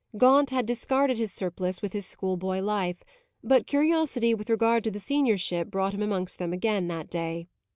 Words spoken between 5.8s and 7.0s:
him amongst them again